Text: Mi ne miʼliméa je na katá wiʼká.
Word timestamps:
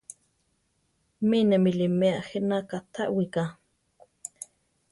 Mi 1.27 1.39
ne 1.49 1.55
miʼliméa 1.63 2.19
je 2.29 2.39
na 2.47 2.57
katá 2.69 3.01
wiʼká. 3.15 3.43